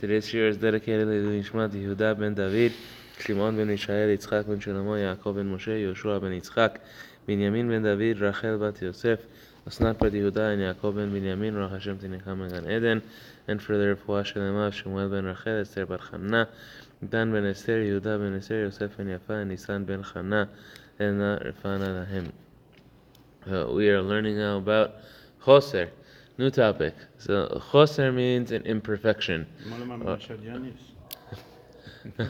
[0.00, 2.72] Today's year is dedicated to Nishmat Yehuda ben David,
[3.20, 6.78] Shimon ben Yishael, Yitzchak ben Shlomo, Yaakov ben Moshe, Yoshua ben Yitzchak,
[7.28, 9.20] Binyamin ben David, Rachel bat Yosef,
[9.68, 13.00] Osnat bat Yehuda, and Yaakov ben Binyamin, Ruach Hashem Tinecham Gan Eden,
[13.46, 16.48] and for the Refuah Shelema, Shemuel ben Rachel, Esther bat Chana,
[17.08, 20.48] Dan ben Esther, Yehuda ben Esther, Yosef ben Yafa, and Nisan ben Chana,
[20.98, 22.32] and Rafana Lahem.
[23.49, 24.95] Uh, we are learning now about
[25.43, 25.89] choser,
[26.37, 26.93] new topic.
[27.17, 29.47] So choser means an imperfection.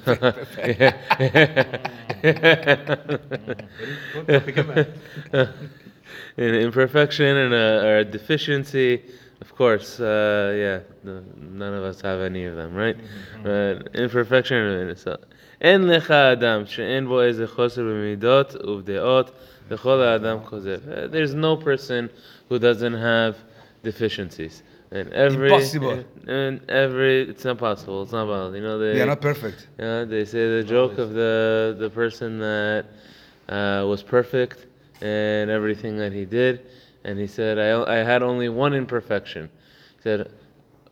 [6.38, 9.02] an imperfection and a, or a deficiency.
[9.41, 12.95] Of course, uh, yeah, the, none of us have any of them, right?
[13.44, 14.95] But imperfection.
[14.95, 15.18] So,
[15.62, 19.31] אין לך אדם שאין בו איזה חוסר במידות ובדעות
[20.88, 22.11] uh, there's no person
[22.48, 23.37] who doesn't have
[23.83, 24.62] deficiencies.
[24.91, 25.91] And every impossible.
[25.91, 28.03] Uh, and every it's not possible.
[28.03, 28.56] It's not possible.
[28.56, 28.94] You know they.
[28.94, 29.67] They are not perfect.
[29.78, 32.87] You know, they say the joke of the the person that
[33.48, 34.67] uh, was perfect
[35.03, 36.67] and everything that he did,
[37.05, 39.50] and he said I I had only one imperfection.
[39.97, 40.31] He said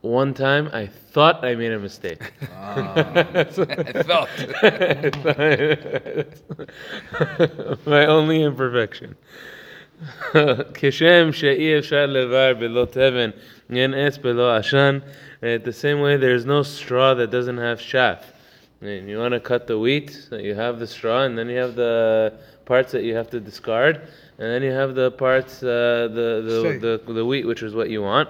[0.03, 2.31] one time I thought I made a mistake.
[2.55, 3.43] I
[4.05, 4.29] felt.
[7.85, 9.15] My only imperfection.
[10.73, 13.29] כשם שאי אפשר לבר בלא תבן,
[13.75, 14.99] אין עץ בלא עשן.
[15.41, 18.33] Right, The same way there's no straw that doesn't have chaff.
[18.81, 21.57] And you want to cut the wheat, so you have the straw, and then you
[21.57, 22.33] have the
[22.65, 23.95] parts that you have to discard,
[24.37, 26.77] and then you have the parts, uh, the, Say.
[26.77, 28.29] the, the, the wheat, which is what you want.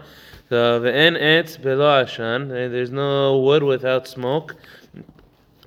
[0.50, 4.54] So ואין עץ בלא עשן, right, there's no wood without smoke.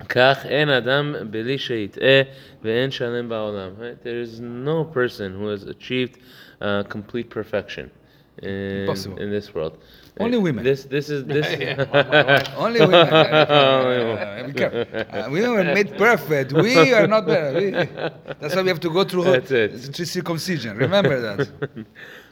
[0.09, 2.21] כך אין אדם בלי שיטעה
[2.63, 3.69] ואין שלם בעולם.
[3.79, 4.03] Right?
[4.03, 6.17] There is no person who has achieved
[6.61, 7.89] uh, complete perfection
[8.41, 8.49] in,
[8.81, 9.17] Impossible.
[9.21, 9.77] in this world.
[10.19, 10.63] Only Uh, women.
[10.63, 11.47] This this is this.
[12.63, 13.07] Only women.
[13.07, 14.85] Only Uh, be careful.
[14.93, 16.49] Uh, we were made perfect.
[16.53, 17.51] We are not better.
[17.59, 17.65] We,
[18.39, 19.69] that's why we have to go through That's it.
[19.95, 20.71] through circumcision.
[20.85, 21.39] Remember that.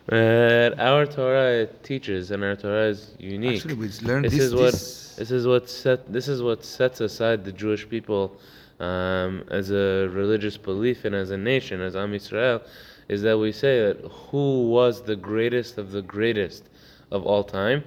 [0.07, 3.57] But our Torah teaches, and our Torah is unique.
[3.57, 6.65] Actually, we learned this this- is what this- this is what set this is what
[6.65, 8.37] sets aside the Jewish people
[8.79, 12.61] um, as a religious belief and as a nation, as Am Yisrael,
[13.09, 13.97] is that we say that
[14.31, 16.65] who was the greatest of the greatest
[17.11, 17.83] of all time,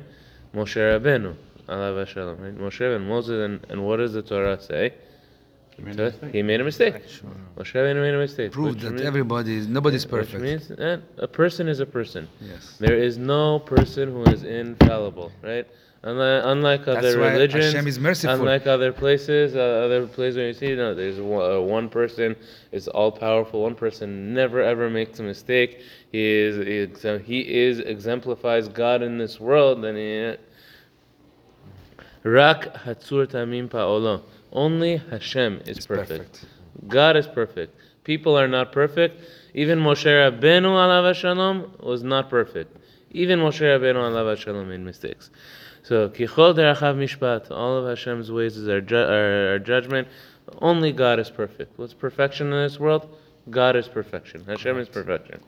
[0.56, 1.36] Moshe Rabbeinu,
[1.68, 2.58] alav Hashalom, right?
[2.58, 4.94] Moshe and Moses, and, and what does the Torah say?
[6.32, 6.96] He made a mistake.
[7.58, 8.52] Moshe Rabbeinu made a mistake.
[8.52, 10.44] Prove which that means- everybody is nobody is which perfect.
[10.44, 12.28] means that a person is a person.
[12.42, 12.78] Yes.
[12.80, 15.68] There is no person who is infallible, right?
[16.02, 18.36] Unlike, unlike That's other why religions, Hashem is merciful.
[18.40, 22.38] unlike other places, uh, other places where you see, no, there's one, uh, one person
[22.72, 23.62] is all powerful.
[23.62, 25.82] One person never ever makes a mistake.
[26.14, 30.38] He is he is- he is exemplifies God in this world, and he,
[32.24, 34.22] Rak Hatzur Tamim Pa'olo.
[34.52, 36.10] Only Hashem is perfect.
[36.10, 36.46] perfect.
[36.88, 37.76] God is perfect.
[38.04, 39.22] People are not perfect.
[39.54, 42.78] Even Moshe Rabbeinu alav shalom was not perfect.
[43.12, 45.30] Even Moshe Rabbeinu alav shalom made mistakes.
[45.84, 47.52] So kichol derachav mishpat.
[47.52, 50.08] All of Hashem's ways is our, ju- our, our judgment.
[50.60, 51.78] Only God is perfect.
[51.78, 53.16] What's perfection in this world?
[53.50, 54.44] God is perfection.
[54.46, 54.90] Hashem Correct.
[54.90, 55.40] is perfection.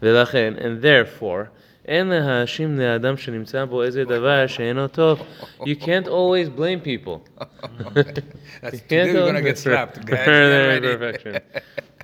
[0.00, 0.34] Correct.
[0.60, 1.50] And therefore,
[1.87, 5.19] אין להאשים לאדם שנמצא בו איזה דבר שאינו טוב.
[5.61, 7.19] You can't always blame people.
[7.41, 10.05] That's, You today can't we're gonna always- get strapped, guys.
[10.05, 10.87] for Get their ready.
[10.93, 11.33] imperfection.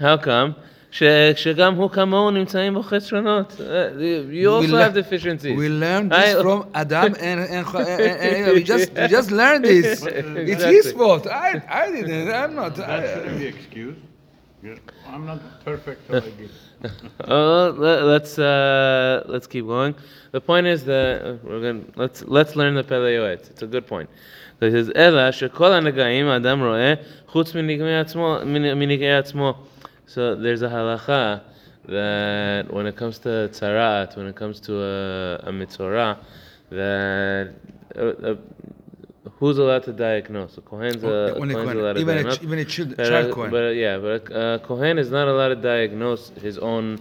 [0.01, 0.51] How come?
[0.93, 1.03] ש-
[1.35, 3.53] שגם הוא כמוהו נמצאים בו חסרונות.
[3.59, 3.63] Uh,
[4.31, 5.57] You also lear- have deficiencies.
[5.57, 9.63] We learned this I- from Adam and, and, and, and- we just we just learned
[9.65, 9.87] this.
[10.51, 10.93] It's his Exactly.
[10.99, 11.23] fault.
[11.27, 11.49] I
[11.83, 12.27] I didn't.
[12.41, 12.71] I'm not.
[12.75, 14.01] That I, shouldn't be excused.
[14.62, 14.74] Yeah,
[15.06, 16.48] I'm not perfect already.
[16.84, 16.88] uh,
[17.28, 19.94] oh, Let's uh, let's keep going.
[20.32, 23.50] The point is that uh, we're going let's let's learn the Pele Yoetz.
[23.50, 24.08] It's a good point.
[24.58, 29.56] So he says, "Ela shekol anegaim adam roeh chutz minikei atzmo."
[30.06, 31.42] So there's a halacha
[31.88, 36.18] that when it comes to tzarat, when it comes to a, a mitzvah,
[36.70, 37.54] that
[37.94, 38.38] a, a,
[39.38, 40.56] who's allowed to diagnose?
[40.58, 42.38] A kohen's, a, a kohen's Kohen- allowed to even a diagnose.
[42.38, 43.50] ch- even a child- But, child uh, Kohen.
[43.50, 46.98] But yeah, but a uh, Kohen is not allowed to diagnose his own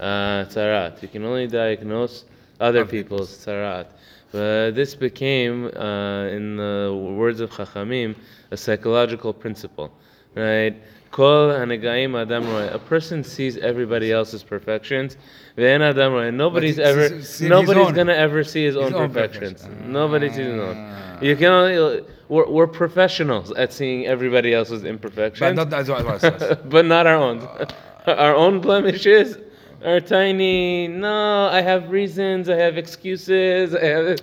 [0.00, 1.02] uh, tzarat.
[1.02, 2.24] You can only diagnose
[2.60, 3.86] other people's tzarat.
[4.32, 8.16] But this became, uh, in the words of Chachamim,
[8.50, 9.92] a psychological principle,
[10.34, 10.74] right?
[11.14, 12.46] Kol adam.
[12.46, 15.16] A person sees everybody else's perfections.
[15.56, 16.36] Ve'en adam.
[16.36, 19.62] Nobody's ever, his nobody's gonna ever see his, own, own perfections.
[19.62, 19.92] perfections.
[19.92, 20.76] Nobody sees his own.
[20.76, 21.20] Ah.
[21.20, 22.04] You can only.
[22.28, 26.58] We're, we're professionals at seeing everybody else's imperfections but not that's what I was.
[26.64, 27.38] but not our own.
[27.42, 27.66] Ah.
[28.06, 29.38] our own blemishes,
[29.84, 30.88] are tiny.
[30.88, 32.48] No, I have reasons.
[32.48, 33.72] I have excuses.
[33.72, 34.18] I have.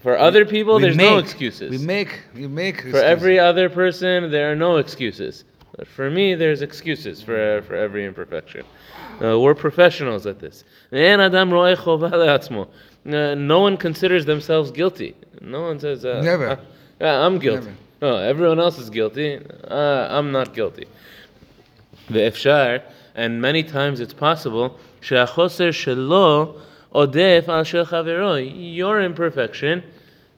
[0.00, 1.70] For other people, We there's no excuses.
[1.70, 2.80] We make, we make.
[2.80, 5.44] for every other person, there are no excuses.
[5.76, 8.64] But for me, there's excuses for, for every imperfection.
[9.22, 10.64] Uh, we're professionals at this.
[10.92, 11.28] Uh,
[13.34, 15.14] no one considers themselves guilty.
[15.40, 16.58] No one says, uh, Never.
[17.00, 17.66] Ah, I'm guilty.
[17.66, 17.76] Never.
[18.02, 19.40] Oh, everyone else is guilty.
[19.64, 20.86] Uh, I'm not guilty.
[22.10, 22.82] The ifshar,
[23.14, 24.78] and many times it's possible,
[28.46, 29.82] your imperfection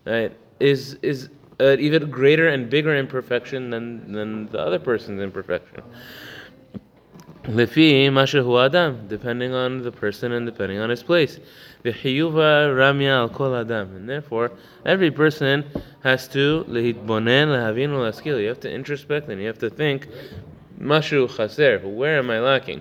[0.04, 1.28] right, is, is
[1.58, 5.82] an even greater and bigger imperfection than, than the other person's imperfection.
[7.44, 11.38] Lefi adam, depending on the person and depending on his place.
[11.84, 14.52] V'hiyuva ramya al kol adam, and therefore
[14.86, 15.64] every person
[16.02, 18.40] has to lehitbonen lehavin la'skil.
[18.40, 20.08] You have to introspect and you have to think,
[20.80, 22.80] mashu chaser, where am I lacking?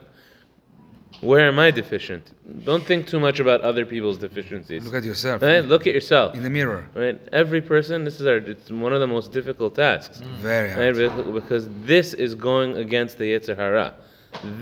[1.24, 2.24] Where am I deficient?
[2.66, 4.84] Don't think too much about other people's deficiencies.
[4.86, 5.64] Look at yourself Right?
[5.64, 6.36] Look at yourself.
[6.36, 6.86] in the mirror.
[6.94, 7.20] Right?
[7.32, 10.18] Every person, this is our, it's one of the most difficult tasks.
[10.20, 10.36] Mm.
[10.38, 10.96] Very hard.
[10.98, 13.94] Bec- Because this is going against the Yetzer Hara.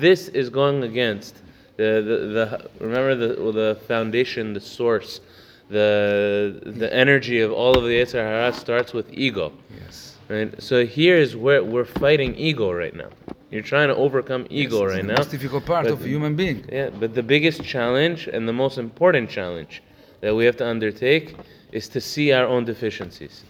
[0.05, 1.33] This is going against
[1.77, 5.21] the, the, the remember the, the foundation, the source,
[5.69, 9.51] the, the energy of all of the Yetzer Hara starts with ego.
[9.83, 10.10] Yes.
[10.31, 10.49] Right?
[10.63, 13.09] So here is where we're fighting ego right now.
[13.51, 15.17] You're trying to overcome ego It's right the now.
[15.17, 16.63] most difficult part But- of a human being.
[16.71, 19.83] Yeah, but the biggest challenge and the most important challenge
[20.21, 21.35] that we have to undertake
[21.73, 23.43] is to see our own deficiencies.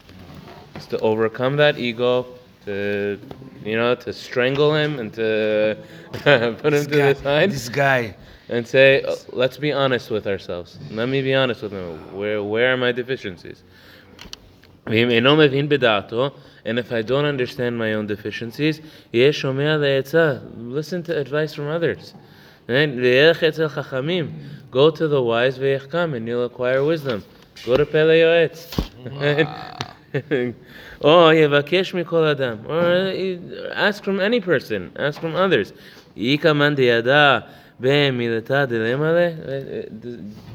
[0.76, 2.26] It's to overcome that ego,
[2.66, 3.20] to
[3.64, 5.78] you know, to strangle him and to
[6.64, 8.16] put him to guy, the side this guy.
[8.50, 10.80] and say, "Oh, let's be honest with ourselves.
[10.90, 12.00] Let me be honest with him.
[12.20, 13.60] Where where are my deficiencies?
[14.86, 18.82] And if I don't understand my own deficiencies,
[19.14, 22.14] listen to advice from others.
[22.68, 23.02] And
[24.72, 27.24] go to the wise v'yechkam, and you'll acquire wisdom.
[27.66, 28.68] Go to Pele Yoetz.
[31.04, 32.66] Oh, yevakesh mikol adam.
[32.68, 34.92] Or uh, ask from any person.
[34.98, 35.74] Ask from others.
[36.16, 37.42] Uh, uh,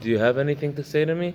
[0.00, 1.34] do you have anything to say to me?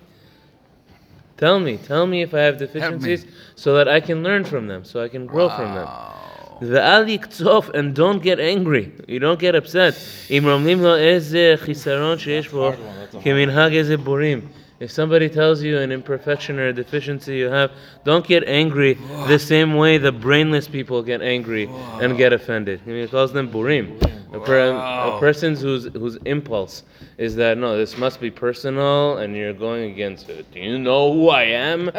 [1.40, 3.26] Tell me, tell me if I have deficiencies
[3.56, 5.88] so that I can learn from them, so I can grow from them.
[6.62, 9.94] ואל יקצוף and don't get angry, you don't get upset.
[10.30, 12.72] אם רומלים לו איזה חיסרון שיש בו
[13.22, 14.40] כמנהג איזה בורים.
[14.78, 17.70] If somebody tells you an imperfection or a deficiency you have,
[18.04, 21.66] don't get angry the same way the brainless people get angry
[22.02, 22.80] and get offended.
[22.84, 23.86] He calls them burim.
[24.33, 25.17] A, per, wow.
[25.17, 26.83] a person whose whose impulse
[27.17, 30.49] is that no, this must be personal, and you're going against it.
[30.53, 31.91] Do you know who I am?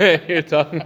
[0.28, 0.82] you're talking.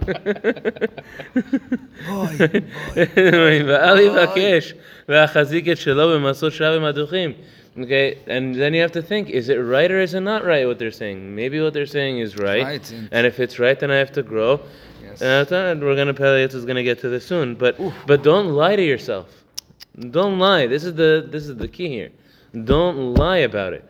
[7.79, 10.67] okay, and then you have to think: is it right or is it not right
[10.67, 11.35] what they're saying?
[11.35, 12.93] Maybe what they're saying is right, right.
[13.11, 14.61] and if it's right, then I have to grow.
[15.01, 15.51] Yes.
[15.51, 17.93] And we're gonna Pele Yoetz is gonna get to this soon, but Oof.
[18.05, 19.38] but don't lie to yourself.
[20.11, 20.67] Don't lie.
[20.67, 22.09] This is the this is the key here.
[22.63, 23.85] Don't lie about it.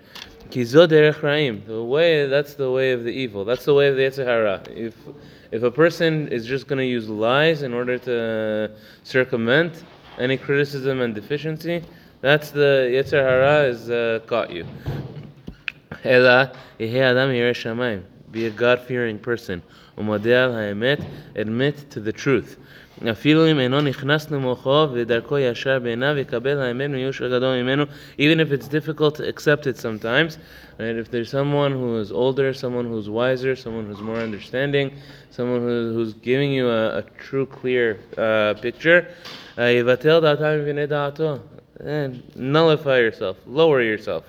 [1.67, 3.45] The way that's the way of the evil.
[3.45, 4.61] That's the way of the Yetzer Hara.
[4.69, 4.95] If
[5.51, 8.71] if a person is just going to use lies in order to
[9.03, 9.83] circumvent
[10.17, 11.83] any criticism and deficiency,
[12.21, 14.65] that's the Yetzer Hara has uh, caught you.
[16.03, 19.61] Adam Be a God fearing person.
[19.97, 22.57] Admit to the truth.
[23.10, 27.84] אפילו אם אינו נכנס למוחו ודרכו ישר בעיניו, יקבל האמת מיושר גדול ממנו,
[28.18, 30.38] even if it's difficult to accept it sometimes.
[30.78, 30.96] Right?
[30.96, 34.92] If there's someone who is older, someone who's wiser, someone who's more understanding,
[35.30, 39.06] someone who, who's giving you a, a true, clear uh, picture,
[39.58, 41.38] uh, יבטל דעתם מביני דעתו.
[41.80, 44.22] And nullify yourself, lower yourself.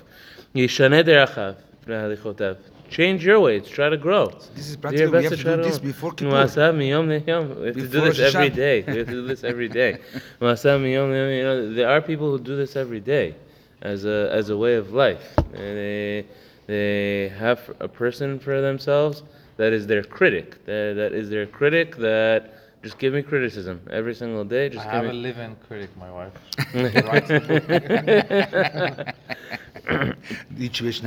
[0.54, 1.52] ישנה דרכיו
[1.86, 2.54] והליכותיו.
[2.91, 3.67] Change your ways.
[3.69, 4.27] Try to grow.
[4.53, 5.13] This is practical.
[5.13, 6.29] We have to, to do this before Kippur.
[6.29, 8.83] We have to do this every day.
[8.85, 9.97] We have to do this every day.
[10.41, 13.35] you know, there are people who do this every day
[13.81, 15.23] as a, as a way of life.
[15.53, 16.25] They,
[16.67, 19.23] they have a person for themselves
[19.55, 20.63] that is their critic.
[20.65, 24.67] That, that is their critic that just give me criticism every single day.
[24.67, 25.09] Just I give have me.
[25.11, 26.33] a living critic, my wife.
[30.57, 31.03] Wish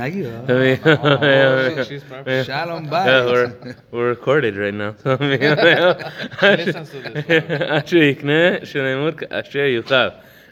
[0.47, 2.03] Oh, she's.
[2.45, 4.95] Shalom yeah, we're, we're recorded right now.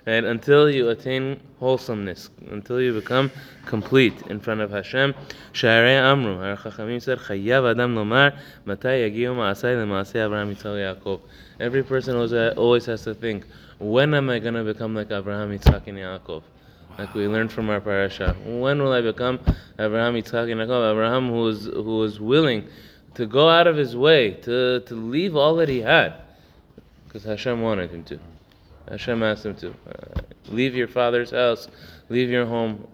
[0.06, 3.32] Until you attain wholesomeness, until you become
[3.66, 5.14] complete in front of Hashem.
[5.54, 9.78] Sha'arei Amru, our Chachamim said, Chayav Adam Lomar, Matai Ma'asai
[10.16, 11.22] Avraham Yitzhak Yaakov.
[11.60, 13.46] Every person always, always has to think,
[13.80, 16.44] when am I going to become like Avraham Yitzhak and Yaakov?
[16.98, 18.36] Like we learned from our parasha.
[18.46, 19.40] When will I become
[19.80, 20.92] Abraham, Yitzchak, and Yaakov?
[20.92, 22.68] Abraham, who was who was willing
[23.16, 26.14] to go out of his way to to leave all that he had,
[27.06, 28.20] because Hashem wanted him to.
[28.90, 31.68] Hashem asked him to uh, leave your father's house,
[32.10, 32.86] leave your home.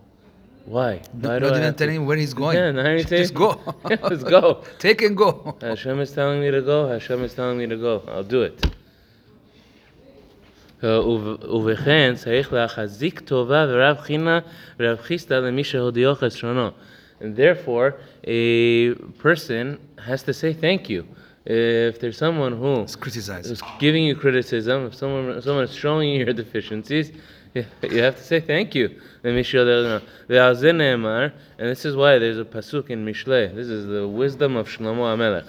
[0.66, 1.02] Why?
[1.16, 2.56] No, Why I even have to- him where he's going.
[2.56, 3.60] Yeah, now you Just go.
[3.90, 4.64] Yeah, let's go.
[4.78, 5.58] Take and go.
[5.62, 6.88] Hashem is telling me to go.
[6.88, 8.04] Hashem is telling me to go.
[8.08, 8.64] I'll do it.
[10.83, 14.39] וב- ובכן צריך להחזיק טובה ורב חינה
[14.81, 16.71] ורב חיסדא למי שהודיעו חסרונו.
[17.21, 17.95] And therefore,
[18.25, 19.79] a person
[20.09, 21.05] has to say thank you.
[21.47, 23.51] If there's someone who It's criticized.
[23.51, 27.07] is giving you criticism, if someone someone is showing you your deficiencies,
[27.55, 27.63] you
[27.95, 28.89] you have to say thank you.
[29.25, 31.27] למי שיודע ועל זה נאמר,
[31.59, 35.05] and this is why there's a pasuk in Mishle, this is the wisdom of Shlomo
[35.15, 35.49] HaMelech.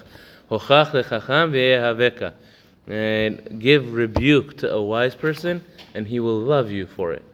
[2.90, 7.24] and give rebuke to a wise person, and he will love you for it.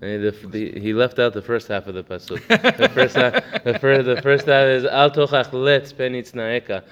[0.00, 2.46] The, the, he left out the first half of the pasuk.
[2.76, 3.32] the first half,
[3.64, 6.82] the first, the first half is al tochach letz penitz naeka.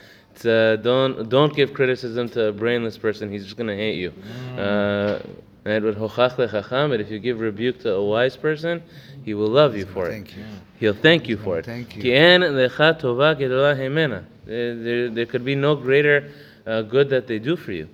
[0.46, 3.30] Uh, don't don't give criticism to a brainless person.
[3.30, 4.12] He's just gonna hate you.
[4.12, 4.58] Mm.
[4.58, 5.18] Uh,
[5.64, 8.82] and with hochach lechacham, if you give rebuke to a wise person,
[9.24, 10.38] he will love you for thank it.
[10.38, 10.44] You.
[10.78, 11.66] He'll thank you for thank it.
[11.66, 12.02] Thank you.
[14.46, 16.32] There, there, there could be no greater
[16.66, 17.88] uh, good that they do for you.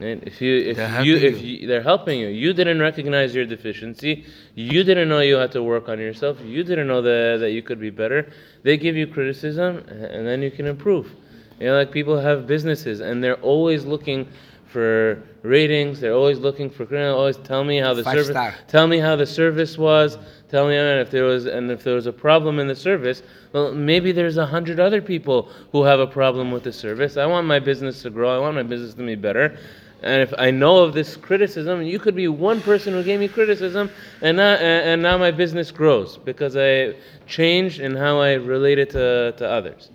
[0.00, 1.48] And if you, if They're you, helping if you.
[1.58, 4.24] you, they're helping you, you didn't recognize your deficiency.
[4.54, 6.38] You didn't know you had to work on yourself.
[6.42, 8.32] You didn't know that that you could be better.
[8.62, 11.14] They give you criticism, and then you can improve.
[11.60, 14.26] You know, like people have businesses, and they're always looking
[14.66, 16.00] for ratings.
[16.00, 18.28] They're always looking for always tell me how the Five service.
[18.30, 18.54] star.
[18.68, 20.16] Tell me how the service was.
[20.48, 23.22] Tell me if there was and if there was a problem in the service.
[23.52, 27.16] Well, maybe there's a hundred other people who have a problem with the service.
[27.16, 28.34] I want my business to grow.
[28.34, 29.58] I want my business to be better.
[30.02, 33.28] And if I know of this criticism, you could be one person who gave me
[33.28, 33.90] criticism,
[34.22, 36.94] and now and and now my business grows because I
[37.26, 39.90] changed in how I related to to others.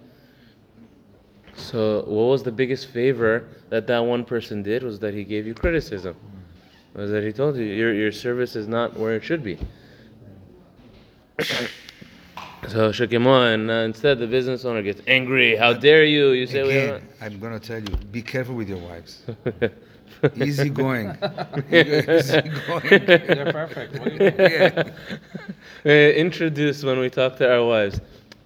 [1.56, 5.48] So, what was the biggest favor that that one person did was that he gave
[5.48, 6.16] you criticism.
[6.94, 9.58] Was that he told you your your service is not where it should be.
[12.68, 15.56] so Shekemo, and uh, instead the business owner gets angry.
[15.56, 16.30] How dare you?
[16.30, 19.24] You say we Again, I'm gonna tell you, be careful with your wives.
[20.36, 21.10] Easy going.
[21.72, 22.90] Easy going.
[22.90, 24.00] They're perfect.
[24.00, 24.94] What do you think?
[25.86, 28.00] Uh, introduce when we talk to our wives.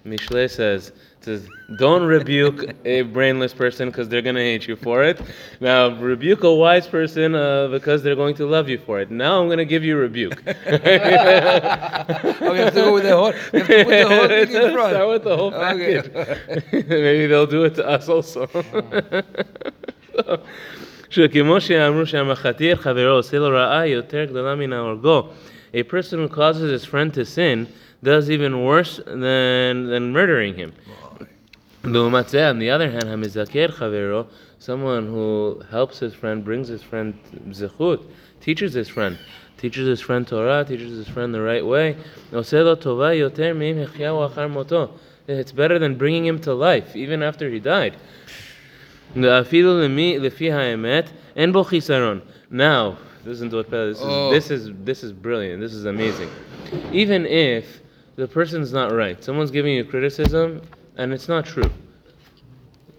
[0.04, 1.46] Mishle says, says
[1.78, 5.20] don't rebuke a brainless person because they're going to hate you for it.
[5.60, 9.10] Now, rebuke a wise person uh, because they're going to love you for it.
[9.10, 10.42] Now I'm going to give you rebuke.
[10.46, 10.52] Oh,
[12.52, 13.32] we have to go with the whole.
[13.52, 14.94] We have to put the whole thing in front.
[14.94, 16.00] Start with the whole Okay.
[16.00, 16.72] package.
[16.88, 18.46] Maybe they'll do it to us also.
[21.09, 25.29] שכמו שאמרו שהמחתיר חברו עושה לו רעה יותר גדולה מן ההורגו.
[25.73, 27.67] A person who causes his friend to sin
[28.03, 30.71] does even worse than, than murdering him.
[31.83, 34.23] לעומת זה, on the other hand, המזכר חברו,
[34.59, 37.13] someone who helps his friend, brings his friend
[37.51, 38.05] זכות,
[38.41, 39.17] teaches his friend,
[39.57, 41.93] teaches his friend Torah, teaches his friend the right way,
[42.35, 44.87] עושה לו טובה יותר מאם החייהו אחר מותו.
[45.27, 47.93] It's better than bringing him to life, even after he died.
[52.50, 54.32] Now, listen to what Pella, this, oh.
[54.32, 55.60] is, this is this is brilliant.
[55.60, 56.30] This is amazing.
[56.92, 57.80] Even if
[58.16, 60.62] the person's not right, someone's giving you criticism
[60.96, 61.70] and it's not true.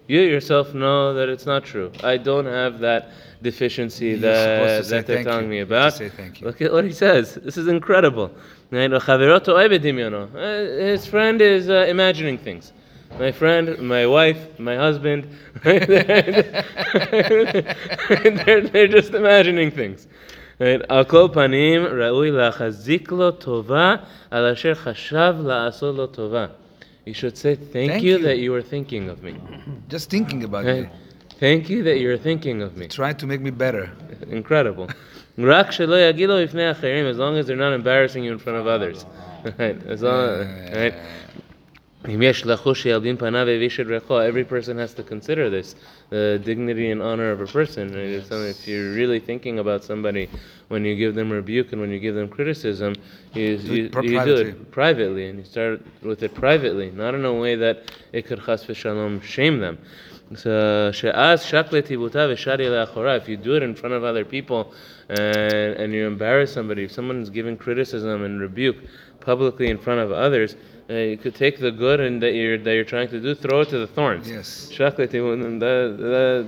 [0.08, 1.92] You yourself know that it's not true.
[2.02, 5.50] I don't have that deficiency You're that, that they're telling you.
[5.50, 5.98] me about.
[6.42, 7.34] Look at what he says.
[7.34, 8.30] This is incredible.
[10.34, 12.72] Uh, his friend is uh, imagining things
[13.19, 15.27] My friend, my wife, my husband,
[18.45, 20.07] they're, they're just imagining things.
[20.59, 20.81] Right?
[20.89, 23.95] על כל פנים, ראוי להחזיק לו טובה
[24.31, 26.45] על אשר חשב לעשות לו טובה.
[27.07, 28.23] You should say, thank, Thank you, you.
[28.23, 29.33] that you were thinking of me.
[29.87, 30.83] Just thinking about Right?
[30.83, 30.89] me.
[31.39, 32.87] Thank you that you're thinking of me.
[32.87, 33.89] Try to make me better.
[34.29, 34.87] Incredible.
[35.39, 38.67] רק שלא יגידו לפני אחרים, as long as they're not embarrassing you in front of
[38.67, 39.05] others.
[39.59, 39.77] Right?
[39.87, 40.29] As long,
[40.75, 40.93] right?
[42.04, 42.32] Every
[44.44, 45.76] person has to consider this,
[46.10, 47.92] the dignity and honor of a person.
[47.92, 48.28] Yes.
[48.28, 50.28] If you're really thinking about somebody,
[50.66, 52.96] when you give them rebuke and when you give them criticism,
[53.34, 57.24] you, do, you, you do it privately and you start with it privately, not in
[57.24, 59.78] a way that it could chas v'shalom shame them.
[60.34, 61.04] So, if
[63.28, 64.74] you do it in front of other people
[65.08, 68.76] and, and you embarrass somebody, if someone's giving criticism and rebuke
[69.20, 70.56] publicly in front of others,
[70.89, 73.61] uh, you could take the good and that you're that you're trying to do, throw
[73.61, 74.27] it to the thorns.
[74.29, 74.69] Yes.
[74.71, 76.45] שק לטיבותיו, that, that,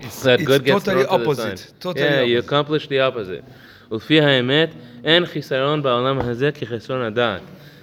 [0.00, 1.58] It's, that it's good gets totally thrown to the opposite.
[1.58, 1.80] side.
[1.80, 2.46] Totally yeah, you opposite.
[2.46, 3.44] accomplish the opposite.
[3.90, 4.70] ולפי האמת,
[5.04, 7.40] אין חיסרון בעולם הזה כחסרון הדעת.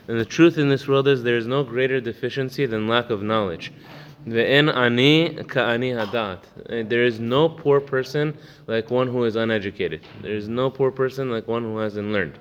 [0.07, 3.21] And the truth in this world is there is no greater deficiency than lack of
[3.23, 3.71] knowledge.
[4.27, 6.45] ואין עני כעני הדעת.
[6.59, 8.33] Uh, There is no poor person
[8.67, 10.01] like one who is uneducated.
[10.21, 12.35] There is no poor person like one who hasn't learned.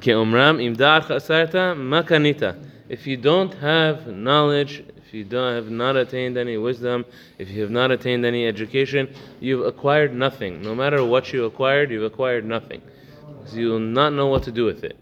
[0.00, 2.42] כאומרם, אם דעת חסרת, מה קנית?
[2.90, 7.04] If you don't have knowledge, if you don't have not attained any wisdom,
[7.38, 9.08] if you have not attained any education,
[9.40, 10.62] you've acquired nothing.
[10.62, 12.82] No matter what you acquired, you've acquired nothing.
[13.46, 14.96] So you will not know what to do with it.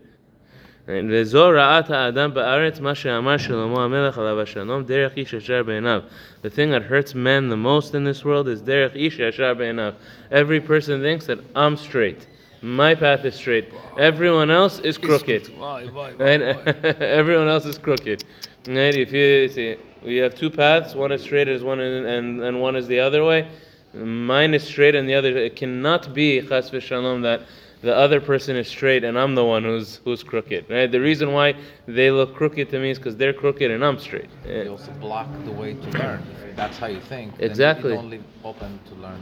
[0.89, 6.01] וזו רעת האדם בארץ, מה שאמר שלמה המלך עליו השלום, דרך איש ישר בעיניו.
[6.43, 9.93] The thing that hurts men the most in this world is דרך איש ישר בעיניו.
[10.31, 12.27] Every person thinks that I'm straight.
[12.62, 13.74] My path is straight.
[13.98, 15.52] Everyone else is crooked.
[17.02, 18.24] Everyone else is crooked.
[18.68, 18.96] Right?
[18.96, 20.96] If you see, we have two paths.
[20.96, 23.48] One is straight, is one is, and and one is the other way.
[23.94, 25.38] Mine is straight, and the other.
[25.38, 27.42] It cannot be chas v'shalom that
[27.82, 30.70] the other person is straight and I'm the one who's who's crooked.
[30.70, 30.92] Right?
[30.92, 31.56] The reason why
[31.88, 34.30] they look crooked to me is because they're crooked and I'm straight.
[34.44, 36.24] They also block the way to learn.
[36.56, 37.34] That's how you think.
[37.40, 37.92] Exactly.
[37.92, 39.22] Then only open to learn.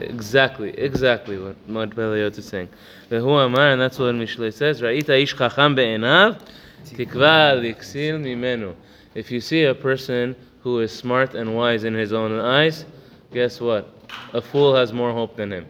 [0.00, 2.68] Exactly, exactly what Mod Peliot is saying.
[3.08, 3.70] Who am I?
[3.70, 4.80] And that's what Mishle says.
[4.82, 6.40] Ra'ita ish chacham be'enav,
[6.84, 8.74] tikva liksil mimenu.
[9.14, 12.84] If you see a person who is smart and wise in his own eyes,
[13.32, 13.88] guess what?
[14.34, 15.66] A fool has more hope than him.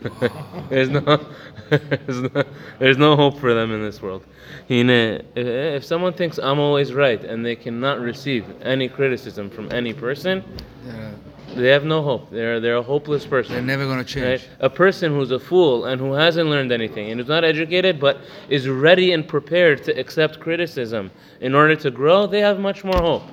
[0.70, 1.00] there's no,
[1.70, 2.44] there's no,
[2.78, 4.24] there's no hope for them in this world.
[4.68, 10.42] If someone thinks I'm always right and they cannot receive any criticism from any person,
[10.86, 11.10] yeah.
[11.54, 12.30] they have no hope.
[12.30, 13.52] They're they're a hopeless person.
[13.52, 14.42] They're never going to change.
[14.42, 14.48] Right?
[14.60, 18.20] A person who's a fool and who hasn't learned anything and who's not educated but
[18.48, 23.00] is ready and prepared to accept criticism in order to grow, they have much more
[23.02, 23.24] hope.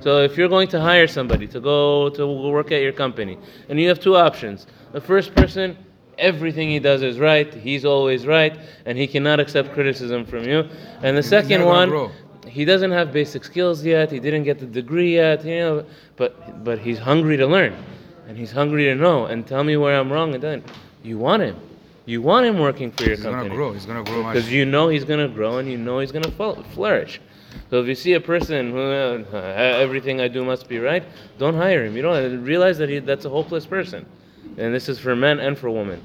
[0.00, 3.38] So if you're going to hire somebody to go to work at your company
[3.68, 5.76] and you have two options, the first person
[6.18, 10.68] everything he does is right, he's always right, and he cannot accept criticism from you.
[11.02, 12.10] And the He's second one,
[12.46, 14.10] he doesn't have basic skills yet.
[14.10, 15.84] He didn't get the degree yet, you know.
[16.16, 17.74] But but he's hungry to learn,
[18.28, 19.26] and he's hungry to know.
[19.26, 20.34] And tell me where I'm wrong.
[20.34, 20.64] And then
[21.02, 21.56] you want him.
[22.04, 23.72] You want him working for your He's gonna company grow.
[23.72, 27.20] He's gonna grow because you know he's gonna grow and you know he's gonna flourish.
[27.70, 31.04] So if you see a person who uh, everything I do must be right,
[31.38, 31.94] don't hire him.
[31.96, 34.04] You don't realize that he, that's a hopeless person,
[34.58, 36.02] and this is for men and for women,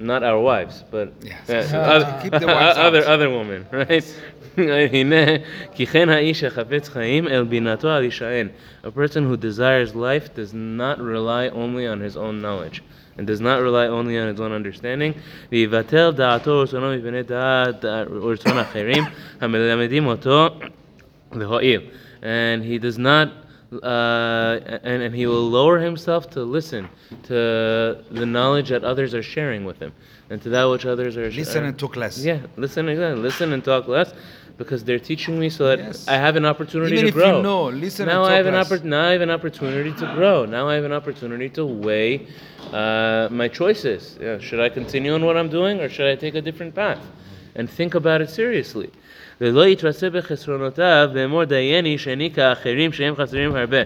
[0.00, 1.12] not our wives, but
[1.48, 4.04] Uh, other, wives other, other women, right?
[8.82, 12.82] a person who desires life does not rely only on his own knowledge
[13.16, 15.14] and does not rely only on his own understanding.
[22.22, 23.39] And he does not
[23.72, 26.88] uh, and, and he will lower himself to listen
[27.24, 29.92] to the knowledge that others are sharing with him,
[30.30, 31.36] and to that which others are sharing.
[31.46, 32.18] Listen and talk less.
[32.24, 33.22] Yeah, listen exactly.
[33.22, 34.12] Listen and talk less
[34.58, 36.06] because they're teaching me so that Yes.
[36.08, 37.40] I have an opportunity Even to if you grow.
[37.40, 40.44] know, listen now I have an oppor- now I have an opportunity to grow.
[40.44, 42.26] Now I have an opportunity to weigh
[42.72, 44.18] uh, my choices.
[44.20, 47.00] Yeah, should I continue on what I'm doing or should I take a different path?
[47.54, 48.90] And think about it seriously.
[49.41, 53.81] ולא יתרצה בחסרונותיו ואמור דייני שאני כאחרים שהם חסרים הרבה.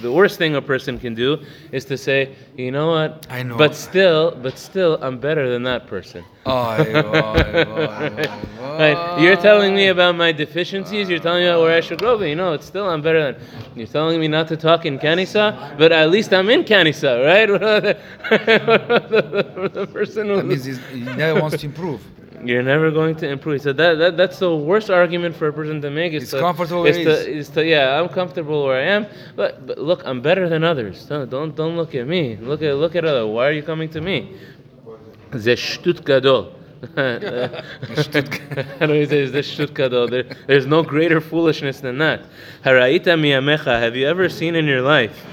[0.00, 1.38] The worst thing a person can do
[1.72, 3.26] is to say, you know what?
[3.30, 3.56] I know.
[3.56, 6.24] But still, but still, I'm better than that person.
[6.46, 8.26] Oy, oy, oy, oy,
[8.60, 9.20] Right.
[9.20, 11.08] You're telling me about my deficiencies.
[11.08, 13.32] You're telling me about where I should grow, but you know, it's still I'm better
[13.32, 13.42] than.
[13.74, 17.48] You're telling me not to talk in Kanisa, but at least I'm in Kanisa, right?
[18.28, 22.00] the, the person who That means he's, he never wants to improve.
[22.47, 23.61] You're never going to improve.
[23.61, 26.13] So that, that that's the worst argument for a person to make.
[26.13, 26.85] It's, it's to, comfortable.
[26.85, 29.07] It's to, it's to, yeah, I'm comfortable where I am.
[29.35, 31.05] But, but look, I'm better than others.
[31.05, 32.37] Don't, don't don't look at me.
[32.37, 33.25] Look at look at other.
[33.27, 34.35] Why are you coming to me?
[35.35, 35.55] Ze
[36.05, 36.53] gadol.
[36.97, 40.05] I don't you say this shutka, though?
[40.05, 42.23] There, there's no greater foolishness than that.
[42.65, 43.79] Haraita miyamecha.
[43.79, 45.25] Have you ever seen in your life?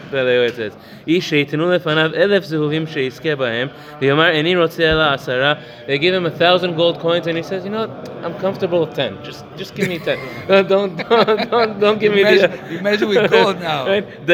[5.86, 8.08] They give him a thousand gold coins, and he says, "You know what?
[8.24, 9.22] I'm comfortable with ten.
[9.24, 10.18] Just, just give me ten.
[10.68, 13.86] don't, don't, don't, don't give you me measure, the." You measure with gold now.
[13.86, 14.26] right?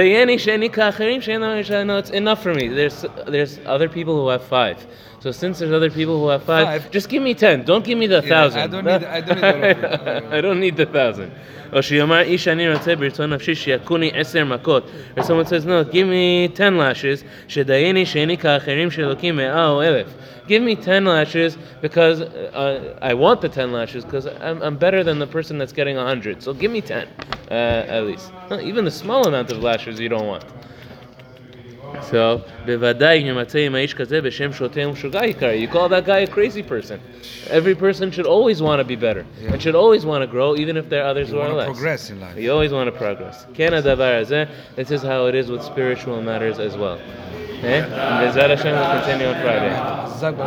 [1.86, 2.68] No, it's enough for me.
[2.68, 4.86] There's, there's other people who have five.
[5.26, 6.90] So since there's other people who have five, five.
[6.92, 7.64] just give me ten.
[7.64, 8.60] Don't give me the yeah, thousand.
[8.60, 9.02] I don't need.
[9.02, 9.84] I don't need.
[10.32, 11.32] I don't need the thousand.
[11.72, 11.82] Oh, or
[15.24, 17.24] someone says, no, give me ten lashes.
[20.46, 25.02] Give me ten lashes because uh, I want the ten lashes because I'm, I'm, better
[25.02, 26.40] than the person that's getting a hundred.
[26.40, 27.08] So give me ten
[27.50, 27.54] uh,
[27.88, 28.30] at least.
[28.62, 30.44] Even the small amount of lashes you don't want.
[32.11, 32.15] So,
[32.65, 35.51] בוודאי אם ימצא עם האיש כזה בשם שוטה ומשוגע יקרא.
[35.51, 36.97] You call that guy a crazy person.
[37.49, 39.23] Every person should always want to be better.
[39.51, 41.51] And should always want to grow, even if there are others You who are want
[41.53, 41.67] to less.
[41.73, 42.35] progress in life.
[42.37, 43.45] You always want to progress.
[43.53, 44.43] כן הדבר הזה,
[44.77, 46.97] this is how it is with spiritual matters as well.
[47.59, 47.79] Okay?
[47.81, 49.73] And Bezat Hashem will continue on Friday.
[50.21, 50.37] Zag-